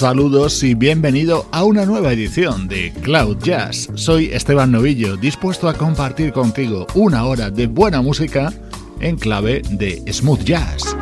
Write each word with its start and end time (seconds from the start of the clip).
Saludos 0.00 0.62
y 0.62 0.72
bienvenido 0.72 1.44
a 1.52 1.62
una 1.62 1.84
nueva 1.84 2.10
edición 2.14 2.68
de 2.68 2.90
Cloud 3.02 3.36
Jazz. 3.42 3.90
Soy 3.96 4.30
Esteban 4.32 4.72
Novillo, 4.72 5.18
dispuesto 5.18 5.68
a 5.68 5.74
compartir 5.74 6.32
contigo 6.32 6.86
una 6.94 7.26
hora 7.26 7.50
de 7.50 7.66
buena 7.66 8.00
música 8.00 8.50
en 9.00 9.18
clave 9.18 9.60
de 9.68 10.02
smooth 10.10 10.42
jazz. 10.42 10.96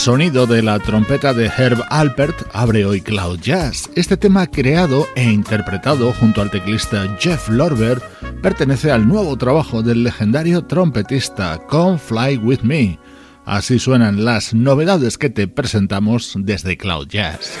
Sonido 0.00 0.46
de 0.46 0.62
la 0.62 0.78
trompeta 0.78 1.34
de 1.34 1.44
Herb 1.44 1.82
Alpert 1.90 2.34
abre 2.54 2.86
hoy 2.86 3.02
Cloud 3.02 3.38
Jazz. 3.40 3.90
Este 3.96 4.16
tema 4.16 4.46
creado 4.46 5.06
e 5.14 5.24
interpretado 5.24 6.10
junto 6.14 6.40
al 6.40 6.50
teclista 6.50 7.18
Jeff 7.20 7.50
Lorber 7.50 8.00
pertenece 8.40 8.90
al 8.90 9.06
nuevo 9.06 9.36
trabajo 9.36 9.82
del 9.82 10.02
legendario 10.02 10.64
trompetista 10.64 11.58
Come 11.68 11.98
Fly 11.98 12.38
With 12.38 12.62
Me. 12.62 12.98
Así 13.44 13.78
suenan 13.78 14.24
las 14.24 14.54
novedades 14.54 15.18
que 15.18 15.28
te 15.28 15.46
presentamos 15.48 16.32
desde 16.34 16.78
Cloud 16.78 17.08
Jazz. 17.08 17.58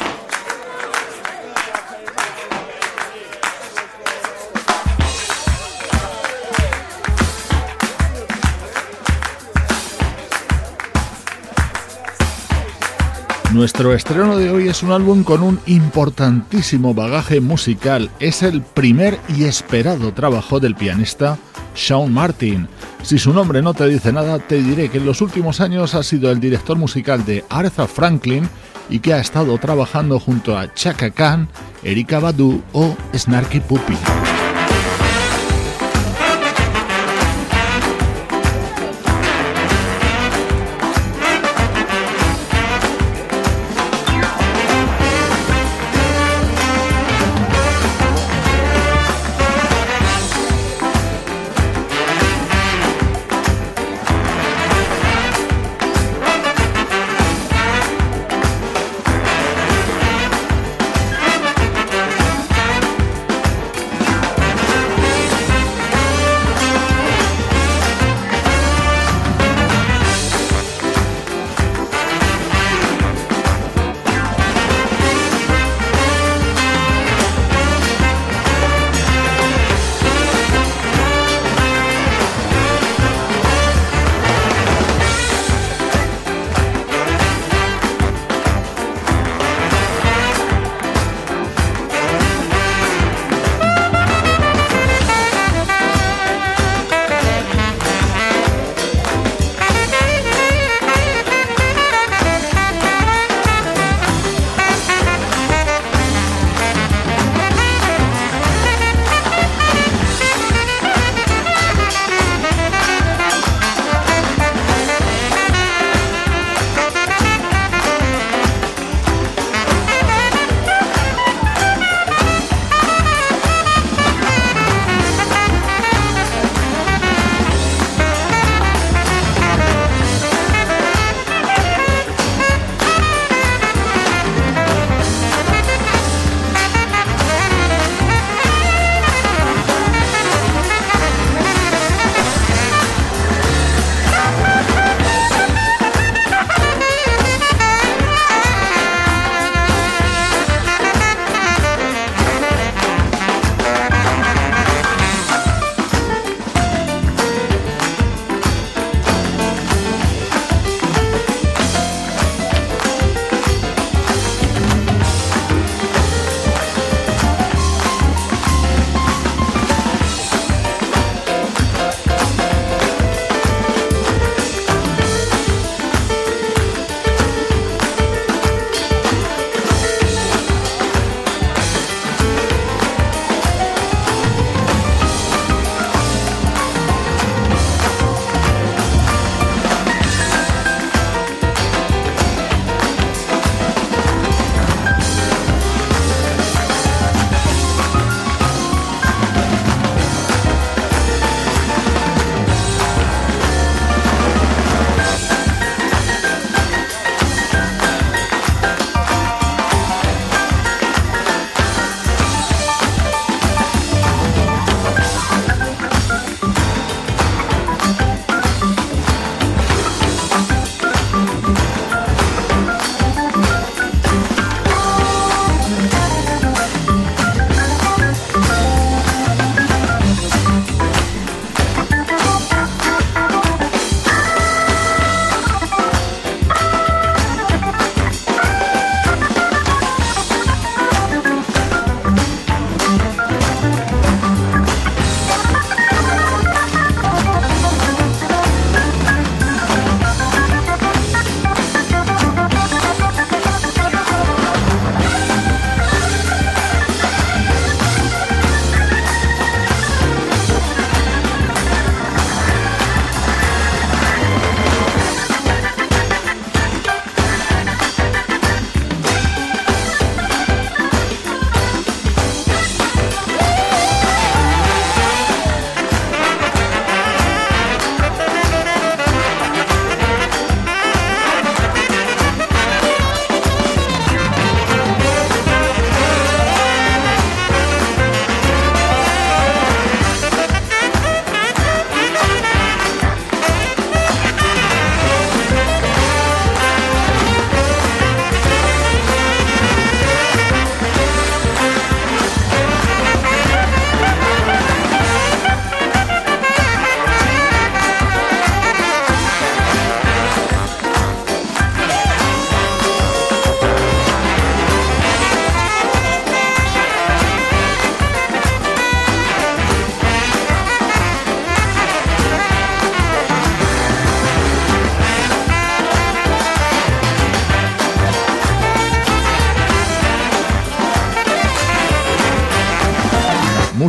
Nuestro 13.52 13.92
estreno 13.94 14.36
de 14.36 14.48
hoy 14.48 14.68
es 14.68 14.84
un 14.84 14.92
álbum 14.92 15.24
con 15.24 15.42
un 15.42 15.58
importantísimo 15.66 16.94
bagaje 16.94 17.40
musical. 17.40 18.08
Es 18.20 18.44
el 18.44 18.62
primer 18.62 19.18
y 19.36 19.42
esperado 19.42 20.14
trabajo 20.14 20.60
del 20.60 20.76
pianista 20.76 21.36
Sean 21.74 22.12
Martin. 22.12 22.68
Si 23.02 23.18
su 23.18 23.32
nombre 23.32 23.60
no 23.60 23.74
te 23.74 23.88
dice 23.88 24.12
nada, 24.12 24.38
te 24.38 24.62
diré 24.62 24.88
que 24.88 24.98
en 24.98 25.06
los 25.06 25.20
últimos 25.20 25.60
años 25.60 25.96
ha 25.96 26.04
sido 26.04 26.30
el 26.30 26.38
director 26.38 26.78
musical 26.78 27.24
de 27.24 27.44
Arthur 27.50 27.88
Franklin 27.88 28.48
y 28.88 29.00
que 29.00 29.14
ha 29.14 29.18
estado 29.18 29.58
trabajando 29.58 30.20
junto 30.20 30.56
a 30.56 30.72
Chaka 30.72 31.10
Khan, 31.10 31.48
Erika 31.82 32.20
Badu 32.20 32.62
o 32.72 32.96
Snarky 33.16 33.58
Puppy. 33.58 33.96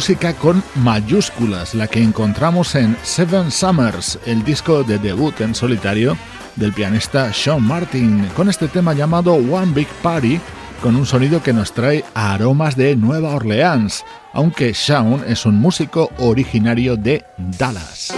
Música 0.01 0.33
con 0.33 0.63
mayúsculas, 0.77 1.75
la 1.75 1.85
que 1.85 2.01
encontramos 2.01 2.73
en 2.73 2.97
Seven 3.03 3.51
Summers, 3.51 4.17
el 4.25 4.43
disco 4.43 4.83
de 4.83 4.97
debut 4.97 5.39
en 5.41 5.53
solitario 5.53 6.17
del 6.55 6.73
pianista 6.73 7.31
Sean 7.31 7.61
Martin, 7.61 8.27
con 8.35 8.49
este 8.49 8.67
tema 8.67 8.95
llamado 8.95 9.35
One 9.35 9.73
Big 9.75 9.87
Party, 10.01 10.39
con 10.81 10.95
un 10.95 11.05
sonido 11.05 11.43
que 11.43 11.53
nos 11.53 11.71
trae 11.71 12.03
aromas 12.15 12.75
de 12.75 12.95
Nueva 12.95 13.35
Orleans, 13.35 14.03
aunque 14.33 14.73
Sean 14.73 15.23
es 15.27 15.45
un 15.45 15.59
músico 15.59 16.09
originario 16.17 16.97
de 16.97 17.23
Dallas. 17.37 18.11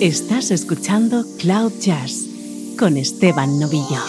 Estás 0.00 0.50
escuchando 0.50 1.26
Cloud 1.38 1.72
Jazz 1.78 2.24
con 2.78 2.96
Esteban 2.96 3.58
Novillo. 3.58 4.00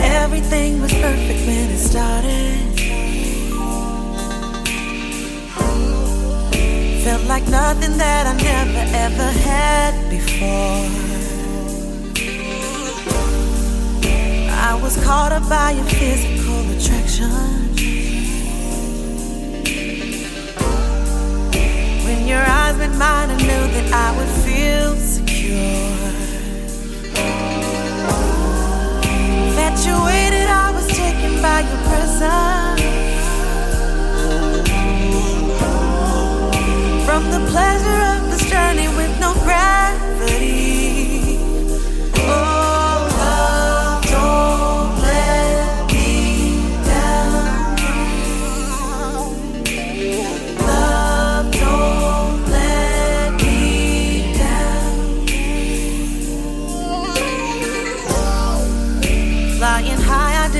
Everything 0.00 0.80
was 0.80 0.92
perfect 0.92 1.44
when 1.44 1.68
it 1.68 1.80
started. 1.80 2.78
Felt 7.02 7.24
like 7.26 7.44
nothing 7.50 7.98
that 7.98 8.28
I 8.28 8.34
never 8.40 8.86
ever 8.94 9.32
had 9.44 10.10
before. 10.10 10.86
I 14.52 14.78
was 14.80 14.96
caught 15.04 15.32
up 15.32 15.48
by 15.48 15.72
your 15.72 15.86
physical 15.86 16.60
attraction. 16.70 17.67
Your 22.28 22.44
eyes 22.44 22.76
met 22.76 22.94
mine, 22.98 23.30
I 23.30 23.36
knew 23.36 23.64
that 23.74 23.88
I 23.90 24.08
would 24.16 24.32
feel 24.44 24.94
secure. 24.96 25.88
Infatuated, 29.46 30.48
I 30.64 30.70
was 30.76 30.86
taken 30.88 31.40
by 31.40 31.60
your 31.68 31.80
presence. 31.88 32.82
From 37.06 37.22
the 37.30 37.40
pleasure 37.50 38.00
of 38.14 38.30
this 38.30 38.44
journey 38.50 38.88
with 38.88 39.18
no 39.18 39.32
gravity. 39.44 40.67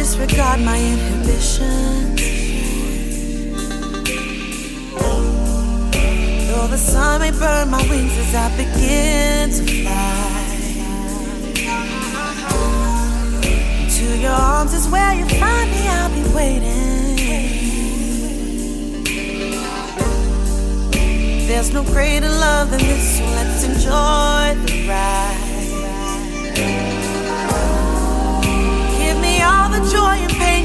Disregard 0.08 0.60
my 0.62 0.78
inhibitions. 0.78 2.20
Though 6.48 6.66
the 6.66 6.78
sun 6.78 7.20
may 7.20 7.30
burn 7.30 7.68
my 7.68 7.82
wings 7.90 8.16
as 8.16 8.34
I 8.34 8.48
begin 8.56 9.50
to 9.50 9.62
fly. 9.82 10.46
To 13.96 14.18
your 14.18 14.30
arms 14.30 14.72
is 14.72 14.88
where 14.88 15.12
you 15.12 15.26
find 15.28 15.70
me, 15.70 15.88
I'll 15.88 16.14
be 16.14 16.24
waiting. 16.34 16.96
There's 21.46 21.70
no 21.70 21.82
greater 21.82 22.30
love 22.30 22.70
than 22.70 22.80
this, 22.80 23.18
so 23.18 23.24
let's 23.24 23.62
enjoy 23.64 24.54
the 24.64 24.88
ride. 24.88 25.37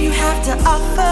You 0.04 0.12
have 0.12 0.44
to 0.44 0.54
offer. 0.68 1.03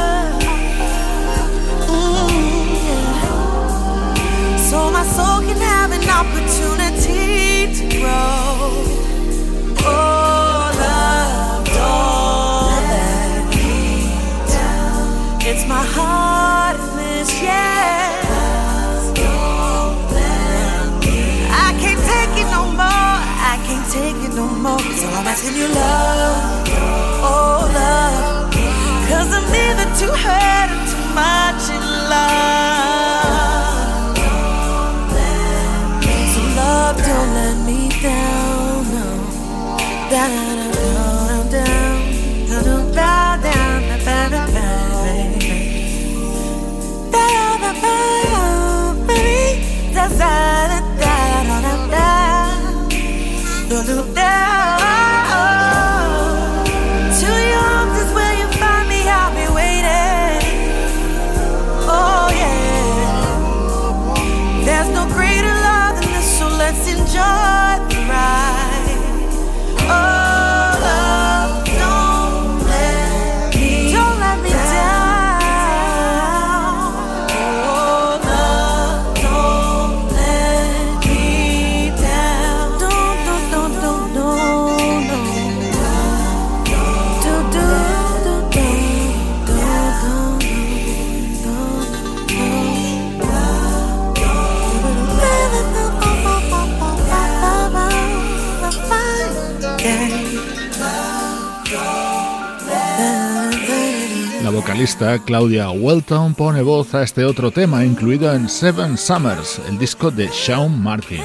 Claudia 105.25 105.71
Welton 105.71 106.33
pone 106.35 106.61
voz 106.61 106.93
a 106.93 107.03
este 107.03 107.23
otro 107.23 107.49
tema 107.49 107.85
incluido 107.85 108.33
en 108.33 108.47
Seven 108.49 108.97
Summers, 108.97 109.59
el 109.67 109.77
disco 109.77 110.11
de 110.11 110.27
Shawn 110.27 110.81
Martin. 110.81 111.21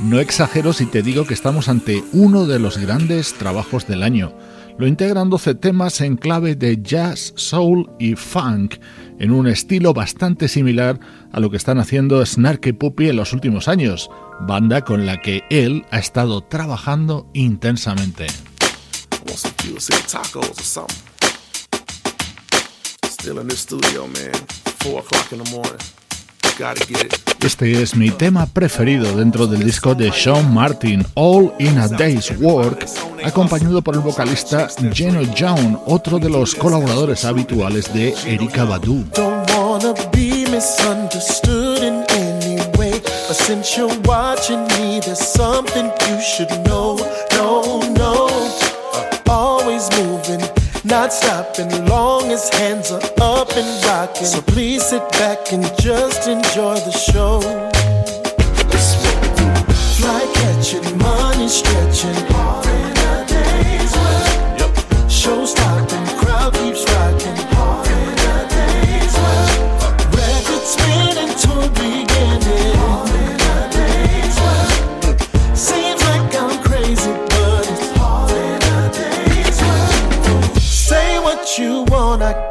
No 0.00 0.18
exagero 0.18 0.72
si 0.72 0.86
te 0.86 1.02
digo 1.02 1.24
que 1.24 1.34
estamos 1.34 1.68
ante 1.68 2.02
uno 2.12 2.46
de 2.46 2.58
los 2.58 2.78
grandes 2.78 3.34
trabajos 3.34 3.86
del 3.86 4.02
año. 4.02 4.36
Lo 4.78 4.86
integran 4.86 5.30
12 5.30 5.54
temas 5.56 6.00
en 6.00 6.16
clave 6.16 6.56
de 6.56 6.80
jazz, 6.82 7.32
soul 7.36 7.90
y 7.98 8.14
funk, 8.14 8.76
en 9.18 9.30
un 9.30 9.46
estilo 9.46 9.92
bastante 9.92 10.48
similar 10.48 10.98
a 11.32 11.38
lo 11.38 11.50
que 11.50 11.58
están 11.58 11.78
haciendo 11.78 12.24
Snarky 12.24 12.72
Puppy 12.72 13.10
en 13.10 13.16
los 13.16 13.32
últimos 13.32 13.68
años, 13.68 14.10
banda 14.40 14.82
con 14.82 15.06
la 15.06 15.20
que 15.20 15.44
él 15.50 15.84
ha 15.90 15.98
estado 15.98 16.42
trabajando 16.42 17.30
intensamente. 17.34 18.26
Este 27.40 27.82
es 27.82 27.94
mi 27.94 28.10
tema 28.10 28.46
preferido 28.46 29.16
dentro 29.16 29.46
del 29.46 29.64
disco 29.64 29.94
de 29.94 30.12
Sean 30.12 30.52
Martin, 30.52 31.06
All 31.14 31.52
in 31.60 31.78
a 31.78 31.86
Day's 31.86 32.32
Work, 32.40 32.84
acompañado 33.24 33.80
por 33.80 33.94
el 33.94 34.00
vocalista 34.00 34.68
Geno 34.92 35.22
Young, 35.34 35.78
otro 35.86 36.18
de 36.18 36.28
los 36.28 36.54
colaboradores 36.54 37.24
habituales 37.24 37.92
de 37.94 38.12
Erika 38.26 38.64
Badu. 38.64 39.04
not 50.84 51.12
stopping 51.12 51.86
long 51.86 52.30
as 52.30 52.48
hands 52.48 52.90
are 52.90 53.02
up 53.20 53.48
and 53.56 53.84
rocking. 53.84 54.26
So 54.26 54.42
please 54.42 54.84
sit 54.84 55.08
back 55.12 55.52
and 55.52 55.64
just 55.80 56.28
enjoy 56.28 56.74
the 56.74 56.90
show. 56.92 57.40
Fly 59.96 60.20
catching, 60.34 60.98
money 60.98 61.48
stretching 61.48 62.71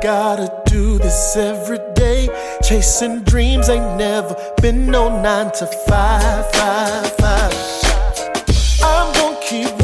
gotta 0.01 0.51
do 0.65 0.97
this 0.97 1.35
every 1.37 1.77
day. 1.93 2.27
Chasing 2.63 3.21
dreams 3.23 3.69
ain't 3.69 3.97
never 3.97 4.35
been 4.61 4.87
no 4.87 5.21
nine 5.21 5.51
to 5.51 5.67
five, 5.87 6.51
five, 6.53 7.11
five. 7.17 7.53
I'm 8.83 9.13
gonna 9.13 9.39
keep 9.41 9.80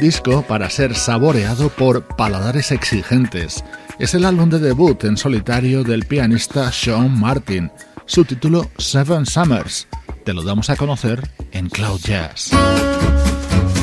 disco 0.00 0.42
para 0.42 0.68
ser 0.70 0.96
saboreado 0.96 1.68
por 1.68 2.04
paladares 2.16 2.72
exigentes. 2.72 3.62
Es 3.98 4.14
el 4.14 4.24
álbum 4.24 4.48
de 4.48 4.58
debut 4.58 5.04
en 5.04 5.16
solitario 5.16 5.84
del 5.84 6.06
pianista 6.06 6.72
Sean 6.72 7.20
Martin. 7.20 7.70
Su 8.06 8.24
título 8.24 8.68
Seven 8.78 9.26
Summers. 9.26 9.86
Te 10.24 10.32
lo 10.32 10.42
damos 10.42 10.70
a 10.70 10.76
conocer 10.76 11.30
en 11.52 11.68
Cloud 11.68 12.00
Jazz. 12.00 12.50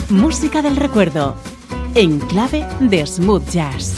Música 0.10 0.62
del 0.62 0.76
recuerdo 0.76 1.36
en 1.96 2.20
clave 2.20 2.66
de 2.80 3.06
smooth 3.06 3.50
jazz. 3.50 3.96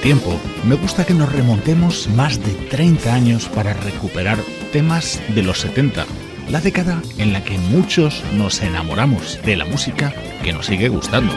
Tiempo, 0.00 0.38
me 0.64 0.76
gusta 0.76 1.04
que 1.04 1.12
nos 1.12 1.32
remontemos 1.32 2.08
más 2.10 2.40
de 2.40 2.52
30 2.70 3.12
años 3.12 3.48
para 3.48 3.72
recuperar 3.74 4.38
temas 4.72 5.20
de 5.34 5.42
los 5.42 5.58
70 5.58 6.06
la 6.48 6.60
década 6.60 7.02
en 7.18 7.32
la 7.32 7.42
que 7.42 7.58
muchos 7.58 8.22
nos 8.34 8.62
enamoramos 8.62 9.40
de 9.44 9.56
la 9.56 9.64
música 9.64 10.14
que 10.44 10.52
nos 10.52 10.66
sigue 10.66 10.88
gustando. 10.88 11.34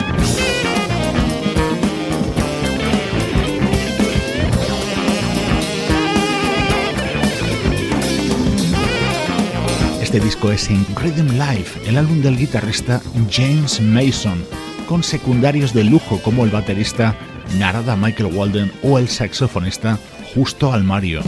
Este 10.00 10.20
disco 10.20 10.52
es 10.52 10.70
en 10.70 10.86
Rhythm 10.96 11.32
Life, 11.32 11.90
el 11.90 11.98
álbum 11.98 12.22
del 12.22 12.38
guitarrista 12.38 13.02
James 13.32 13.82
Mason, 13.82 14.46
con 14.88 15.02
secundarios 15.02 15.74
de 15.74 15.84
lujo 15.84 16.22
como 16.22 16.46
el 16.46 16.52
baterista 16.52 17.16
Narada 17.58 17.96
Michael 17.96 18.34
Walden 18.34 18.72
o 18.84 19.00
el 19.00 19.08
saxofonista 19.08 19.98
Justo 20.34 20.72
Almario. 20.72 21.22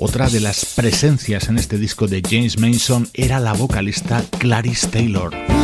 Otra 0.00 0.30
de 0.30 0.38
las 0.38 0.64
presencias 0.64 1.48
en 1.48 1.58
este 1.58 1.76
disco 1.76 2.06
de 2.06 2.22
James 2.22 2.58
Mason 2.58 3.08
era 3.14 3.40
la 3.40 3.52
vocalista 3.52 4.22
Clarice 4.38 4.86
Taylor. 4.86 5.57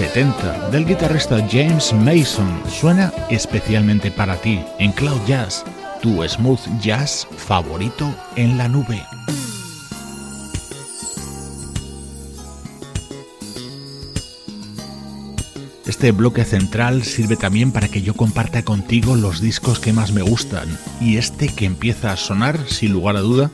70 0.00 0.70
del 0.70 0.86
guitarrista 0.86 1.46
James 1.50 1.92
Mason 1.92 2.62
suena 2.70 3.12
especialmente 3.28 4.10
para 4.10 4.36
ti 4.36 4.58
en 4.78 4.92
Cloud 4.92 5.20
Jazz, 5.26 5.62
tu 6.00 6.26
smooth 6.26 6.58
jazz 6.80 7.28
favorito 7.36 8.10
en 8.34 8.56
la 8.56 8.66
nube. 8.66 9.02
Este 15.84 16.12
bloque 16.12 16.46
central 16.46 17.02
sirve 17.02 17.36
también 17.36 17.70
para 17.70 17.88
que 17.88 18.00
yo 18.00 18.14
comparta 18.14 18.62
contigo 18.62 19.16
los 19.16 19.42
discos 19.42 19.80
que 19.80 19.92
más 19.92 20.12
me 20.12 20.22
gustan, 20.22 20.78
y 20.98 21.18
este 21.18 21.48
que 21.48 21.66
empieza 21.66 22.10
a 22.10 22.16
sonar, 22.16 22.58
sin 22.68 22.94
lugar 22.94 23.16
a 23.16 23.20
duda, 23.20 23.50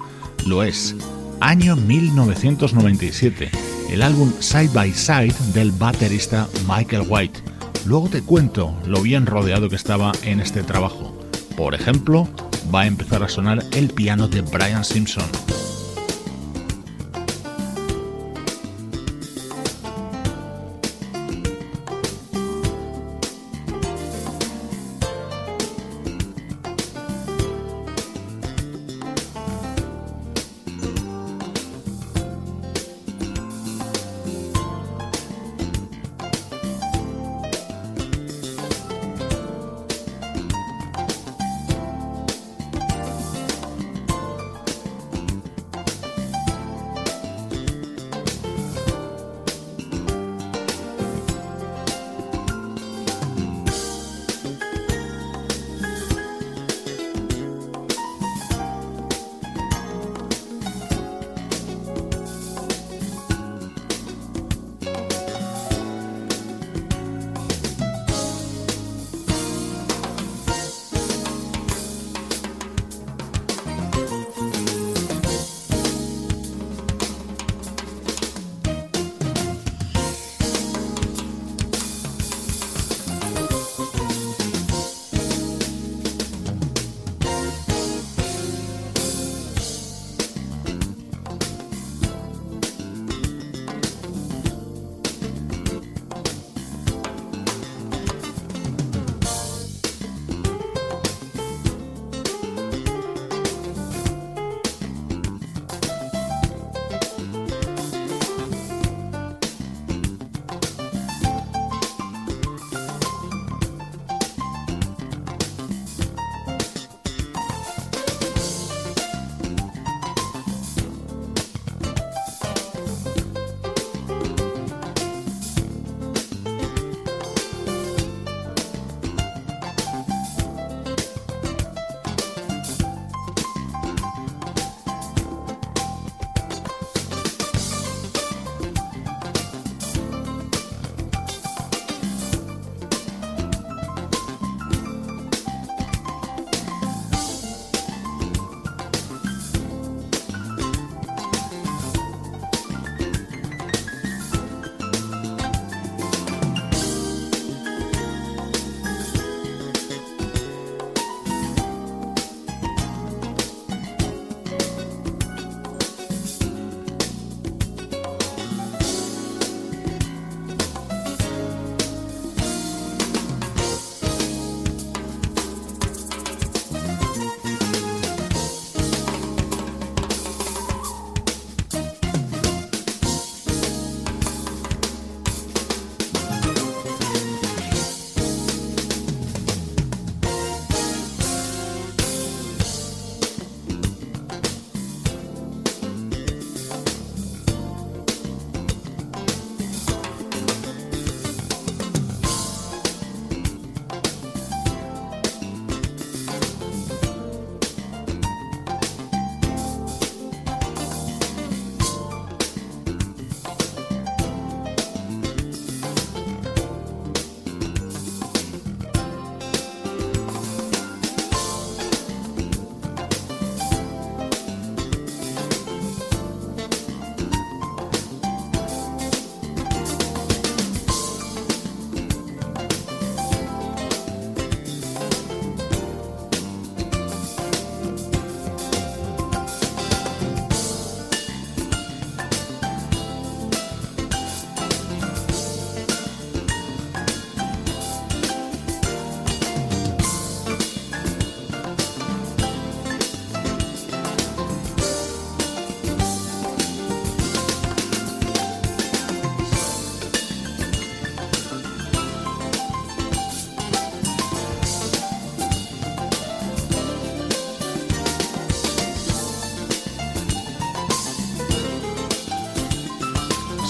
lo 0.46 0.62
es. 0.62 0.94
Año 1.40 1.74
1997 1.74 3.65
el 3.90 4.02
álbum 4.02 4.32
Side 4.40 4.70
by 4.72 4.92
Side 4.92 5.34
del 5.54 5.70
baterista 5.72 6.48
Michael 6.66 7.06
White. 7.08 7.40
Luego 7.86 8.08
te 8.08 8.22
cuento 8.22 8.76
lo 8.86 9.00
bien 9.02 9.26
rodeado 9.26 9.68
que 9.68 9.76
estaba 9.76 10.12
en 10.22 10.40
este 10.40 10.62
trabajo. 10.62 11.16
Por 11.56 11.74
ejemplo, 11.74 12.28
va 12.74 12.82
a 12.82 12.86
empezar 12.86 13.22
a 13.22 13.28
sonar 13.28 13.62
el 13.72 13.88
piano 13.90 14.28
de 14.28 14.42
Brian 14.42 14.84
Simpson. 14.84 15.26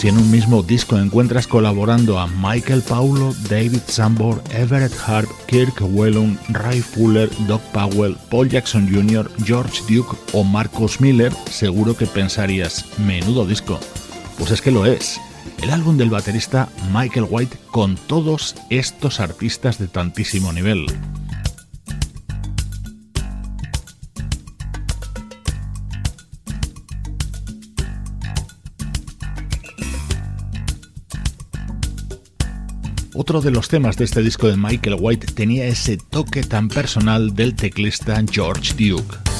Si 0.06 0.10
en 0.10 0.18
un 0.18 0.30
mismo 0.30 0.62
disco 0.62 0.96
encuentras 0.96 1.48
colaborando 1.48 2.20
a 2.20 2.28
Michael 2.28 2.82
Paulo, 2.82 3.34
David 3.50 3.80
Sambor, 3.88 4.40
Everett 4.52 4.92
Harp, 5.04 5.28
Kirk 5.48 5.80
Whelan, 5.80 6.38
Ray 6.50 6.80
Fuller, 6.80 7.28
Doc 7.48 7.60
Powell, 7.72 8.16
Paul 8.30 8.48
Jackson 8.48 8.88
Jr., 8.88 9.28
George 9.44 9.82
Duke 9.92 10.16
o 10.32 10.44
Marcus 10.44 11.00
Miller, 11.00 11.32
seguro 11.50 11.96
que 11.96 12.06
pensarías, 12.06 12.84
menudo 13.00 13.44
disco. 13.44 13.80
Pues 14.38 14.52
es 14.52 14.62
que 14.62 14.70
lo 14.70 14.86
es. 14.86 15.20
El 15.60 15.70
álbum 15.70 15.96
del 15.96 16.10
baterista 16.10 16.68
Michael 16.94 17.26
White 17.28 17.58
con 17.72 17.96
todos 17.96 18.54
estos 18.70 19.18
artistas 19.18 19.78
de 19.78 19.88
tantísimo 19.88 20.52
nivel. 20.52 20.86
Otro 33.28 33.40
de 33.40 33.50
los 33.50 33.68
temas 33.68 33.96
de 33.96 34.04
este 34.04 34.22
disco 34.22 34.46
de 34.46 34.56
Michael 34.56 34.98
White 35.00 35.32
tenía 35.34 35.66
ese 35.66 35.96
toque 35.96 36.44
tan 36.44 36.68
personal 36.68 37.34
del 37.34 37.56
teclista 37.56 38.22
George 38.30 38.74
Duke. 38.78 39.35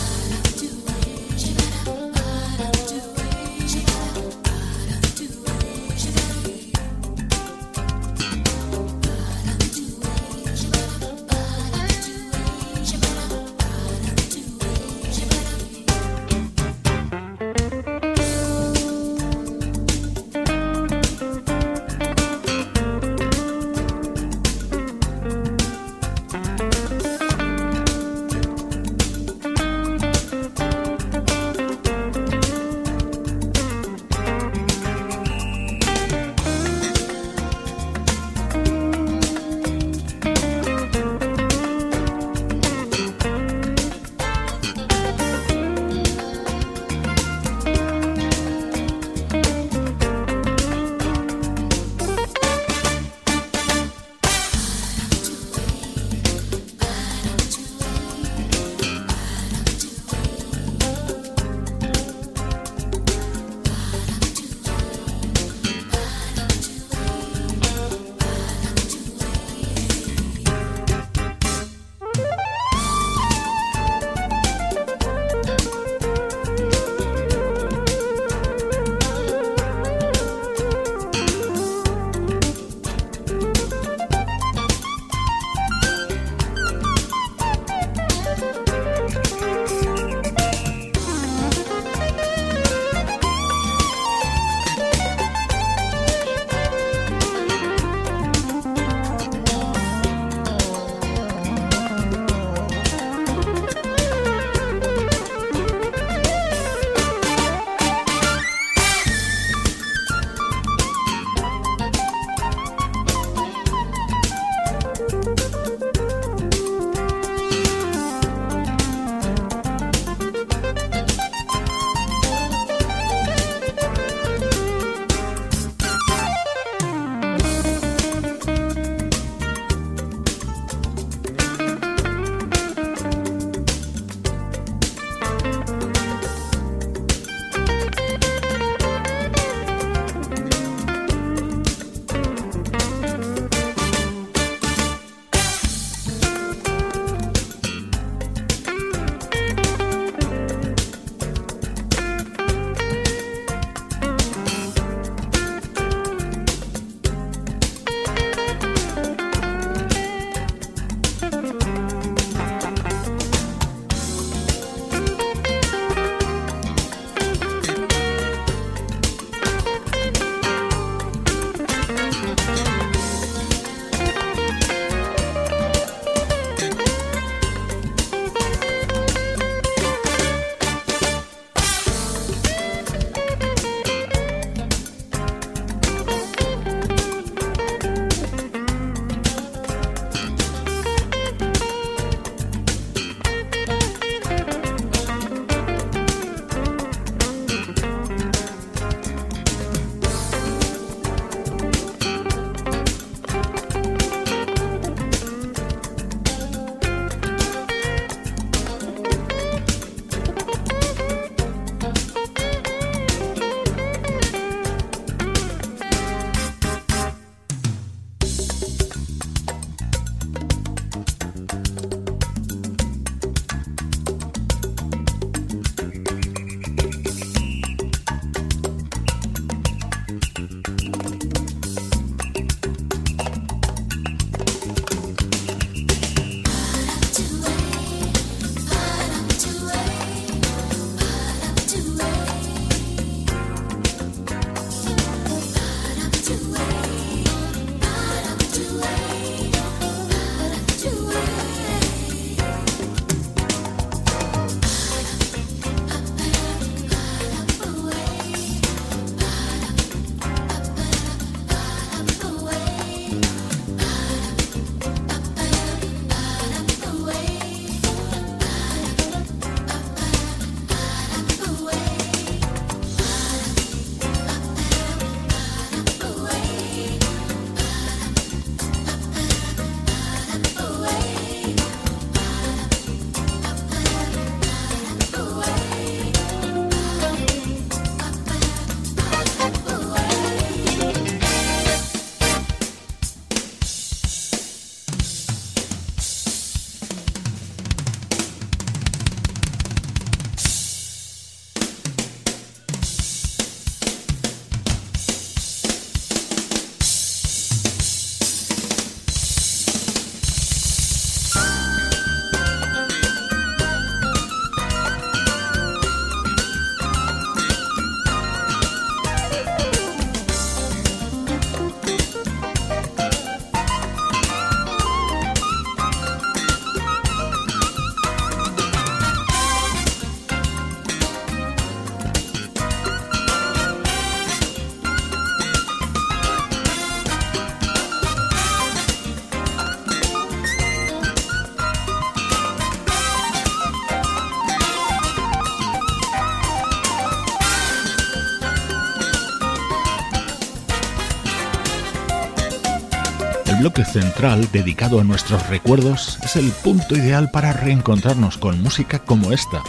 Bloque 353.66 353.84
central, 353.84 354.48
dedicado 354.52 355.00
a 355.00 355.04
nuestros 355.04 355.48
recuerdos, 355.48 356.20
es 356.22 356.36
el 356.36 356.52
punto 356.52 356.94
ideal 356.94 357.32
para 357.32 357.52
reencontrarnos 357.52 358.38
con 358.38 358.62
música 358.62 359.00
como 359.00 359.32
esta, 359.32 359.60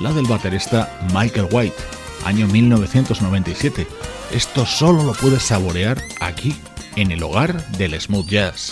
la 0.00 0.12
del 0.12 0.26
baterista 0.26 0.98
Michael 1.14 1.46
White, 1.52 1.76
año 2.24 2.48
1997. 2.48 3.86
Esto 4.32 4.66
solo 4.66 5.04
lo 5.04 5.12
puedes 5.12 5.44
saborear 5.44 6.02
aquí, 6.18 6.56
en 6.96 7.12
el 7.12 7.22
hogar 7.22 7.64
del 7.78 8.00
smooth 8.00 8.26
jazz. 8.26 8.70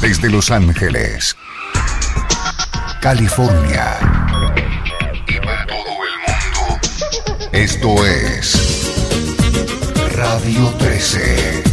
Desde 0.00 0.30
Los 0.30 0.52
Ángeles, 0.52 1.36
California 3.00 3.98
y 5.26 5.40
para 5.44 5.66
todo 5.66 5.76
el 6.06 6.14
mundo, 6.28 7.50
esto 7.50 8.06
es 8.06 8.92
Radio 10.14 10.68
13. 10.78 11.69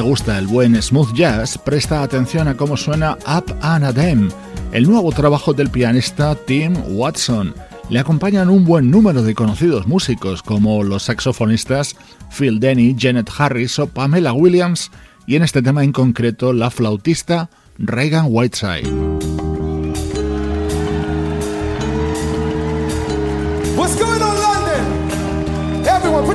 Te 0.00 0.06
gusta 0.06 0.38
el 0.38 0.46
buen 0.46 0.80
smooth 0.80 1.12
jazz, 1.12 1.58
presta 1.58 2.02
atención 2.02 2.48
a 2.48 2.56
cómo 2.56 2.78
suena 2.78 3.18
Up 3.26 3.54
and 3.60 3.84
Adem, 3.84 4.30
el 4.72 4.88
nuevo 4.88 5.12
trabajo 5.12 5.52
del 5.52 5.68
pianista 5.68 6.34
Tim 6.34 6.72
Watson. 6.88 7.54
Le 7.90 7.98
acompañan 7.98 8.48
un 8.48 8.64
buen 8.64 8.90
número 8.90 9.22
de 9.22 9.34
conocidos 9.34 9.86
músicos 9.86 10.42
como 10.42 10.82
los 10.84 11.02
saxofonistas 11.02 11.96
Phil 12.34 12.60
Denny, 12.60 12.96
Janet 12.98 13.28
Harris 13.36 13.78
o 13.78 13.88
Pamela 13.88 14.32
Williams 14.32 14.90
y 15.26 15.36
en 15.36 15.42
este 15.42 15.60
tema 15.60 15.84
en 15.84 15.92
concreto 15.92 16.54
la 16.54 16.70
flautista 16.70 17.50
Reagan 17.76 18.28
Whiteside. 18.30 19.29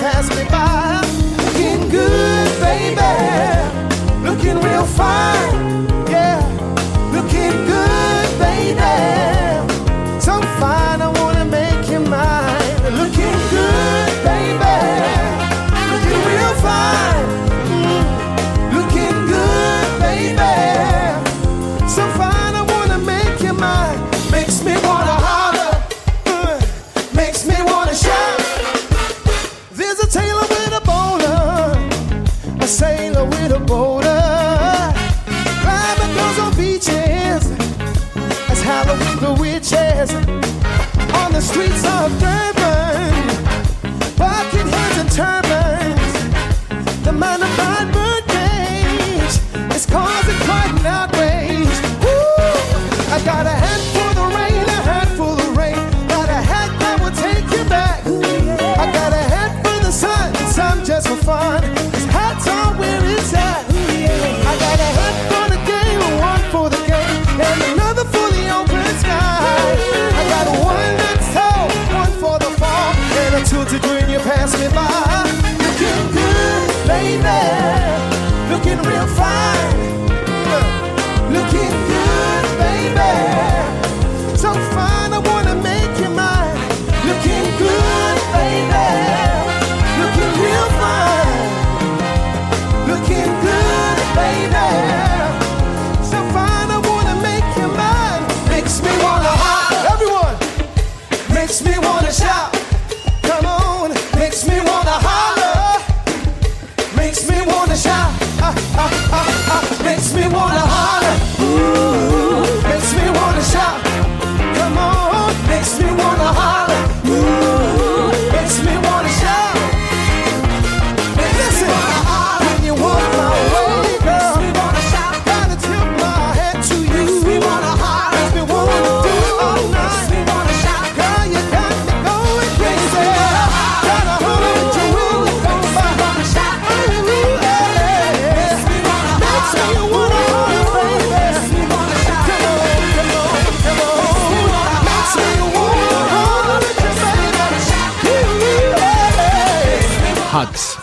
pass 0.00 0.28
me 0.36 0.44
by. 0.44 1.02
Looking 1.44 1.88
good, 1.88 2.48
baby, 2.60 3.12
looking 4.22 4.60
real 4.60 4.86
fine, 4.86 5.37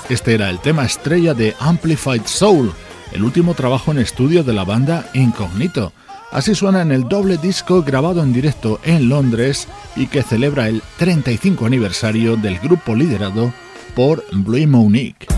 Este 0.08 0.36
era 0.36 0.52
el 0.52 0.60
tema 0.60 0.86
estrella 0.86 1.34
de 1.34 1.56
Amplified 1.60 2.22
Soul, 2.26 2.72
el 3.12 3.24
último 3.24 3.56
trabajo 3.56 3.92
en 3.92 3.98
estudio 3.98 4.44
de 4.44 4.54
la 4.54 4.64
banda 4.64 5.10
Incognito. 5.16 5.94
Así 6.32 6.54
suena 6.54 6.84
en 6.84 6.92
el 6.92 7.10
doble 7.10 7.38
disco 7.38 7.82
grabado 7.82 8.22
en 8.22 8.32
directo 8.32 8.80
en 8.84 9.10
Londres 9.10 9.68
y 9.96 10.06
que 10.06 10.22
celebra 10.22 10.68
el 10.68 10.84
35 10.98 11.66
aniversario 11.66 12.36
del 12.36 12.60
grupo 12.60 12.94
liderado 12.94 13.52
por 13.96 14.24
Blue 14.32 14.68
Monique. 14.68 15.35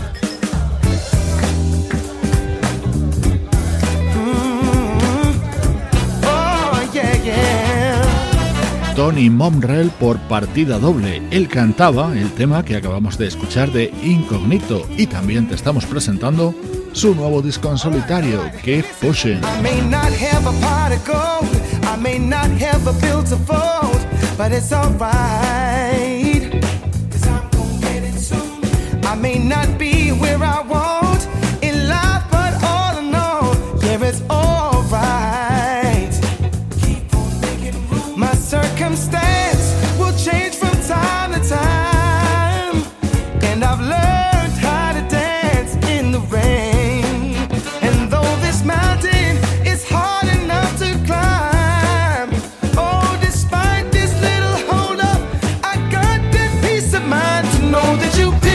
Tony 8.98 9.30
Momrell 9.30 9.90
por 9.90 10.18
partida 10.22 10.76
doble. 10.80 11.22
Él 11.30 11.46
cantaba 11.46 12.12
el 12.18 12.32
tema 12.32 12.64
que 12.64 12.74
acabamos 12.74 13.16
de 13.16 13.28
escuchar 13.28 13.70
de 13.70 13.92
Incognito 14.02 14.84
y 14.96 15.06
también 15.06 15.46
te 15.46 15.54
estamos 15.54 15.86
presentando 15.86 16.52
su 16.94 17.14
nuevo 17.14 17.40
disco 17.40 17.70
en 17.70 17.78
solitario, 17.78 18.42
que 18.64 18.84
Pushing. 19.00 19.38
I 19.38 19.62
may 29.20 29.38
not 29.38 29.78
that 57.96 58.18
you 58.18 58.47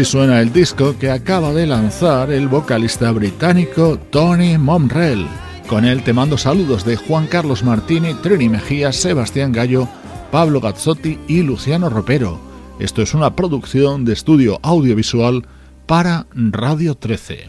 Así 0.00 0.12
suena 0.12 0.40
el 0.40 0.50
disco 0.50 0.96
que 0.98 1.10
acaba 1.10 1.52
de 1.52 1.66
lanzar 1.66 2.32
el 2.32 2.48
vocalista 2.48 3.12
británico 3.12 3.98
Tony 4.08 4.56
Momrell. 4.56 5.26
Con 5.68 5.84
él 5.84 6.02
te 6.02 6.14
mando 6.14 6.38
saludos 6.38 6.86
de 6.86 6.96
Juan 6.96 7.26
Carlos 7.26 7.62
Martini, 7.62 8.14
Trini 8.14 8.48
Mejía, 8.48 8.92
Sebastián 8.92 9.52
Gallo, 9.52 9.86
Pablo 10.32 10.62
Gazzotti 10.62 11.18
y 11.28 11.42
Luciano 11.42 11.90
Ropero. 11.90 12.40
Esto 12.78 13.02
es 13.02 13.12
una 13.12 13.36
producción 13.36 14.06
de 14.06 14.14
estudio 14.14 14.58
audiovisual 14.62 15.46
para 15.84 16.26
Radio 16.32 16.94
13. 16.94 17.48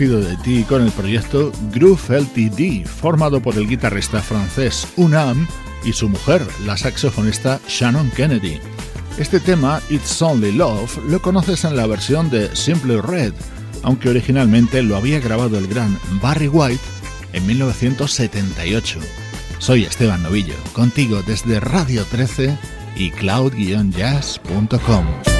Despido 0.00 0.22
de 0.22 0.36
ti 0.38 0.64
con 0.64 0.82
el 0.82 0.90
proyecto 0.92 1.52
Groove 1.74 2.20
LTD, 2.20 2.86
formado 2.86 3.42
por 3.42 3.56
el 3.56 3.68
guitarrista 3.68 4.22
francés 4.22 4.88
Unam 4.96 5.46
y 5.84 5.92
su 5.92 6.08
mujer, 6.08 6.42
la 6.64 6.78
saxofonista 6.78 7.60
Shannon 7.68 8.10
Kennedy. 8.12 8.60
Este 9.18 9.40
tema, 9.40 9.82
It's 9.90 10.22
Only 10.22 10.52
Love, 10.52 10.96
lo 11.06 11.20
conoces 11.20 11.64
en 11.64 11.76
la 11.76 11.86
versión 11.86 12.30
de 12.30 12.56
Simple 12.56 13.02
Red, 13.02 13.34
aunque 13.82 14.08
originalmente 14.08 14.82
lo 14.82 14.96
había 14.96 15.20
grabado 15.20 15.58
el 15.58 15.66
gran 15.66 15.98
Barry 16.22 16.48
White 16.48 16.80
en 17.34 17.46
1978. 17.46 19.00
Soy 19.58 19.84
Esteban 19.84 20.22
Novillo, 20.22 20.54
contigo 20.72 21.22
desde 21.26 21.60
Radio 21.60 22.06
13 22.06 22.56
y 22.96 23.10
cloud-jazz.com. 23.10 25.39